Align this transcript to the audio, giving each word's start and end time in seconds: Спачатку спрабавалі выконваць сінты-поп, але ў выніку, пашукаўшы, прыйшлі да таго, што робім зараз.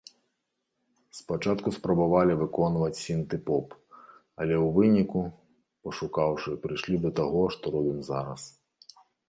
Спачатку 1.17 1.73
спрабавалі 1.75 2.37
выконваць 2.39 3.01
сінты-поп, 3.01 3.77
але 4.39 4.55
ў 4.65 4.73
выніку, 4.79 5.19
пашукаўшы, 5.85 6.49
прыйшлі 6.67 6.95
да 7.07 7.15
таго, 7.23 7.41
што 7.57 7.65
робім 7.79 7.99
зараз. 8.13 8.41